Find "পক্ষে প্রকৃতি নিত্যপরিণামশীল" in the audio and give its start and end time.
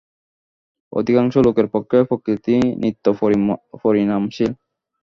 1.73-4.51